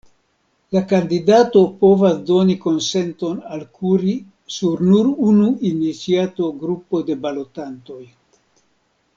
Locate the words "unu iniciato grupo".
5.29-7.05